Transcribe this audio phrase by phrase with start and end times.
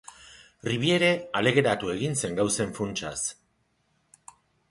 [0.67, 3.17] Riviere alegeratu egin zen gauzen funtsaz.